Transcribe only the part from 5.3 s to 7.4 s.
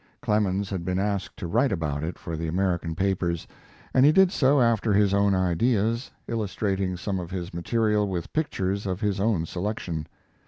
ideas, illustrating some of